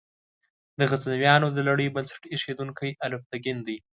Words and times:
د 0.77 0.79
غزنویانو 0.89 1.47
د 1.51 1.57
لړۍ 1.67 1.87
بنسټ 1.95 2.23
ایښودونکی 2.31 2.89
الپتکین 3.05 3.57
دی. 3.67 3.77